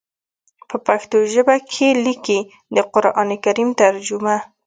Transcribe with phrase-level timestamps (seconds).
[0.69, 2.39] پۀ پښتو ژبه کښې ليکلی
[2.75, 4.35] د قران کريم ترجمه